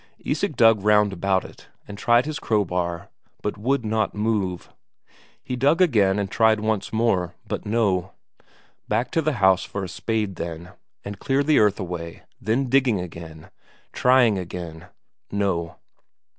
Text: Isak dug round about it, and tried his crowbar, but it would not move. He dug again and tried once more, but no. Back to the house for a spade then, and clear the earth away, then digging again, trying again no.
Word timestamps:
Isak 0.25 0.55
dug 0.55 0.81
round 0.83 1.13
about 1.13 1.45
it, 1.45 1.67
and 1.87 1.95
tried 1.95 2.25
his 2.25 2.39
crowbar, 2.39 3.09
but 3.43 3.49
it 3.49 3.57
would 3.59 3.85
not 3.85 4.15
move. 4.15 4.73
He 5.43 5.55
dug 5.55 5.79
again 5.79 6.17
and 6.17 6.27
tried 6.31 6.59
once 6.59 6.91
more, 6.91 7.35
but 7.47 7.67
no. 7.67 8.13
Back 8.87 9.11
to 9.11 9.21
the 9.21 9.33
house 9.33 9.63
for 9.63 9.83
a 9.83 9.87
spade 9.87 10.37
then, 10.37 10.71
and 11.05 11.19
clear 11.19 11.43
the 11.43 11.59
earth 11.59 11.79
away, 11.79 12.23
then 12.41 12.67
digging 12.67 12.99
again, 12.99 13.51
trying 13.93 14.39
again 14.39 14.87
no. 15.31 15.75